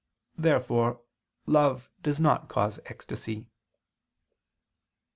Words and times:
Therefore 0.35 0.99
love 1.45 1.91
does 2.01 2.19
not 2.19 2.49
cause 2.49 2.79
ecstasy. 2.87 3.45